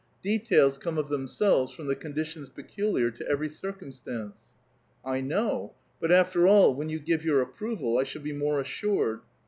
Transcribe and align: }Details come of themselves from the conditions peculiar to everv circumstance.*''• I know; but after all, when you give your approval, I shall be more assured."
}Details 0.23 0.79
come 0.79 0.97
of 0.97 1.09
themselves 1.09 1.71
from 1.71 1.85
the 1.85 1.95
conditions 1.95 2.49
peculiar 2.49 3.11
to 3.11 3.23
everv 3.25 3.51
circumstance.*''• 3.51 4.47
I 5.07 5.21
know; 5.21 5.75
but 5.99 6.11
after 6.11 6.47
all, 6.47 6.73
when 6.73 6.89
you 6.89 6.99
give 6.99 7.23
your 7.23 7.39
approval, 7.39 7.99
I 7.99 8.03
shall 8.03 8.23
be 8.23 8.33
more 8.33 8.59
assured." 8.59 9.19